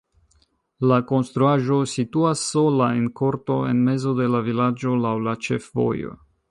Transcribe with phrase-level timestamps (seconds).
[0.91, 6.23] La konstruaĵo situas sola en korto en mezo de la vilaĝo laŭ la ĉefvojo.